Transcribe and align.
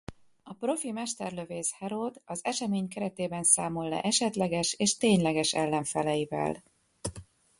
A 0.43 0.53
profi 0.53 0.91
mesterlövész 0.91 1.71
Herod 1.77 2.21
az 2.25 2.39
esemény 2.45 2.87
keretében 2.87 3.43
számol 3.43 3.89
le 3.89 4.01
esetleges 4.01 4.73
és 4.73 4.97
tényleges 4.97 5.51
ellenfeleivel. 5.53 6.63